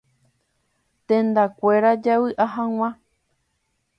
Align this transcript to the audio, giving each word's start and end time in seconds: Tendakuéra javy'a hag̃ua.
Tendakuéra 1.07 1.91
javy'a 2.03 2.45
hag̃ua. 2.53 2.89